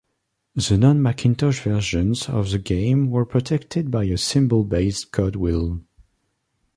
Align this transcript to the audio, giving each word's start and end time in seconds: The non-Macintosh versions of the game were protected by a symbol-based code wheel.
The 0.55 0.79
non-Macintosh 0.79 1.59
versions 1.59 2.27
of 2.27 2.49
the 2.49 2.57
game 2.57 3.11
were 3.11 3.23
protected 3.23 3.91
by 3.91 4.05
a 4.05 4.17
symbol-based 4.17 5.11
code 5.11 5.35
wheel. 5.35 5.81